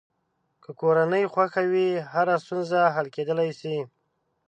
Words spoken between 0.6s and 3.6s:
که کورنۍ خوښه وي، هره ستونزه حل کېدلی